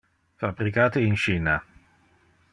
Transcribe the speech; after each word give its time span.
Fabricate 0.39 0.97
in 1.05 1.13
China. 1.15 1.61